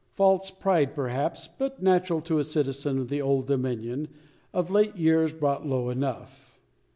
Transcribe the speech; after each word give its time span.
False 0.13 0.49
pride, 0.49 0.95
perhaps, 0.95 1.47
but 1.47 1.83
natural 1.83 2.21
to 2.21 2.39
a 2.39 2.43
citizen 2.43 2.97
of 2.97 3.07
the 3.09 3.21
Old 3.21 3.45
Dominion 3.45 4.07
of 4.51 4.71
late 4.71 4.95
years 4.95 5.31
brought 5.31 5.67
low 5.67 5.89
enough. 5.91 6.59